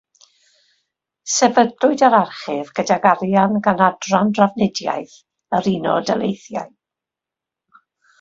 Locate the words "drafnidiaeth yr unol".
4.39-6.09